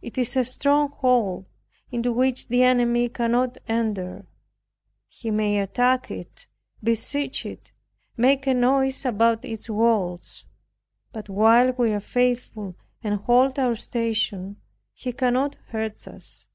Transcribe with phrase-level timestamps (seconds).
[0.00, 1.46] It is a stronghold
[1.90, 4.24] into which the enemy cannot enter.
[5.08, 6.46] He may attack it,
[6.84, 7.72] besiege it,
[8.16, 10.44] make a noise about its walls;
[11.12, 14.58] but while we are faithful and hold our station,
[14.92, 16.46] he cannot hurt us.